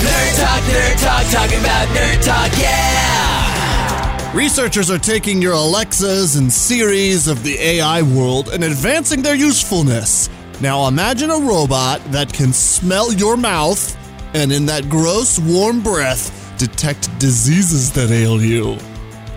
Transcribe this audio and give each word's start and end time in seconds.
Nerd 0.00 0.36
Talk, 0.36 0.62
Nerd 0.62 1.02
Talk, 1.02 1.30
talking 1.30 1.60
about 1.60 1.88
Nerd 1.88 2.24
Talk, 2.24 2.50
yeah! 2.58 4.32
Researchers 4.34 4.90
are 4.90 4.98
taking 4.98 5.42
your 5.42 5.52
Alexas 5.52 6.36
and 6.36 6.50
Siris 6.50 7.26
of 7.26 7.42
the 7.42 7.58
AI 7.58 8.00
world 8.02 8.48
and 8.48 8.64
advancing 8.64 9.22
their 9.22 9.34
usefulness. 9.34 10.30
Now 10.60 10.86
imagine 10.86 11.30
a 11.30 11.38
robot 11.38 12.00
that 12.12 12.32
can 12.32 12.52
smell 12.52 13.12
your 13.12 13.36
mouth 13.36 13.96
and 14.34 14.52
in 14.52 14.66
that 14.66 14.88
gross, 14.88 15.38
warm 15.38 15.82
breath 15.82 16.54
detect 16.58 17.10
diseases 17.18 17.90
that 17.92 18.10
ail 18.10 18.40
you. 18.40 18.78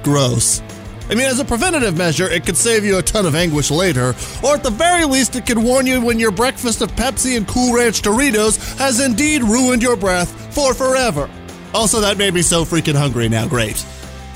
Gross. 0.04 0.62
I 1.10 1.16
mean, 1.16 1.28
as 1.28 1.40
a 1.40 1.46
preventative 1.46 1.98
measure, 1.98 2.30
it 2.30 2.46
could 2.46 2.58
save 2.58 2.86
you 2.86 2.98
a 2.98 3.02
ton 3.02 3.26
of 3.26 3.36
anguish 3.36 3.70
later, 3.70 4.16
or 4.44 4.56
at 4.56 4.64
the 4.64 4.72
very 4.72 5.06
least, 5.06 5.36
it 5.36 5.46
could 5.46 5.58
warn 5.58 5.86
you 5.86 6.02
when 6.02 6.20
your 6.20 6.32
breakfast 6.32 6.82
of 6.82 6.92
Pepsi 6.94 7.38
and 7.38 7.48
Cool 7.48 7.76
Ranch 7.76 8.02
Doritos 8.02 8.78
has 8.78 9.00
indeed 9.00 9.44
ruined 9.44 9.84
your 9.84 9.96
breath 9.96 10.32
for 10.54 10.74
forever. 10.74 11.30
Also, 11.74 12.00
that 12.00 12.18
made 12.18 12.34
me 12.34 12.42
so 12.42 12.64
freaking 12.64 12.96
hungry 12.96 13.28
now. 13.30 13.48
Great. 13.48 13.86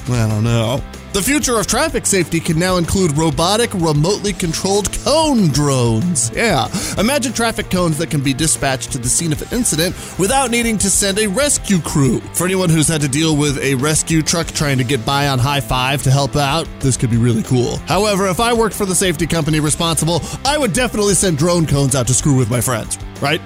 I 0.09 0.27
don't 0.27 0.43
know. 0.43 0.81
The 1.13 1.21
future 1.21 1.57
of 1.57 1.65
traffic 1.65 2.05
safety 2.05 2.39
can 2.39 2.59
now 2.59 2.77
include 2.77 3.17
robotic, 3.17 3.73
remotely 3.73 4.33
controlled 4.33 4.91
cone 5.03 5.47
drones. 5.47 6.29
Yeah, 6.29 6.67
imagine 6.97 7.33
traffic 7.33 7.71
cones 7.71 7.97
that 7.97 8.11
can 8.11 8.21
be 8.21 8.33
dispatched 8.33 8.91
to 8.91 8.99
the 8.99 9.09
scene 9.09 9.31
of 9.31 9.41
an 9.41 9.47
incident 9.57 9.95
without 10.19 10.51
needing 10.51 10.77
to 10.77 10.89
send 10.89 11.17
a 11.17 11.27
rescue 11.27 11.79
crew. 11.79 12.19
For 12.33 12.45
anyone 12.45 12.69
who's 12.69 12.87
had 12.87 13.01
to 13.01 13.07
deal 13.07 13.35
with 13.35 13.57
a 13.59 13.75
rescue 13.75 14.21
truck 14.21 14.47
trying 14.47 14.77
to 14.77 14.83
get 14.83 15.05
by 15.05 15.27
on 15.29 15.39
high 15.39 15.61
five 15.61 16.03
to 16.03 16.11
help 16.11 16.35
out, 16.35 16.67
this 16.81 16.97
could 16.97 17.09
be 17.09 17.17
really 17.17 17.43
cool. 17.43 17.77
However, 17.87 18.27
if 18.27 18.39
I 18.39 18.53
worked 18.53 18.75
for 18.75 18.85
the 18.85 18.95
safety 18.95 19.25
company 19.25 19.59
responsible, 19.59 20.21
I 20.45 20.57
would 20.57 20.73
definitely 20.73 21.15
send 21.15 21.37
drone 21.37 21.65
cones 21.65 21.95
out 21.95 22.05
to 22.07 22.13
screw 22.13 22.35
with 22.35 22.51
my 22.51 22.61
friends, 22.61 22.99
right? 23.21 23.41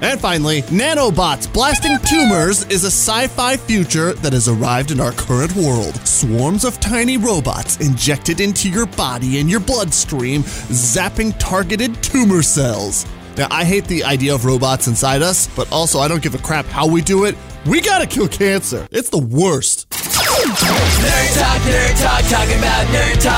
And 0.00 0.20
finally, 0.20 0.62
nanobots 0.62 1.52
blasting 1.52 1.96
tumors 2.08 2.64
is 2.66 2.84
a 2.84 2.86
sci 2.86 3.26
fi 3.28 3.56
future 3.56 4.12
that 4.14 4.32
has 4.32 4.48
arrived 4.48 4.90
in 4.90 5.00
our 5.00 5.12
current 5.12 5.54
world. 5.56 5.96
Swarms 6.06 6.64
of 6.64 6.78
tiny 6.78 7.16
robots 7.16 7.78
injected 7.78 8.40
into 8.40 8.70
your 8.70 8.86
body 8.86 9.40
and 9.40 9.50
your 9.50 9.60
bloodstream, 9.60 10.42
zapping 10.42 11.34
targeted 11.38 12.00
tumor 12.02 12.42
cells. 12.42 13.06
Now, 13.36 13.48
I 13.50 13.64
hate 13.64 13.84
the 13.84 14.04
idea 14.04 14.34
of 14.34 14.44
robots 14.44 14.86
inside 14.88 15.22
us, 15.22 15.48
but 15.54 15.70
also 15.72 15.98
I 16.00 16.08
don't 16.08 16.22
give 16.22 16.34
a 16.34 16.38
crap 16.38 16.66
how 16.66 16.86
we 16.88 17.02
do 17.02 17.24
it. 17.24 17.36
We 17.66 17.80
gotta 17.80 18.06
kill 18.06 18.28
cancer. 18.28 18.88
It's 18.90 19.10
the 19.10 19.18
worst. 19.18 19.88
Nerd 19.90 21.38
Talk, 21.38 21.60
Nerd 21.62 22.02
Talk, 22.02 22.22
talking 22.30 22.58
about 22.58 22.86
Nerd 22.88 23.22
Talk, 23.22 23.37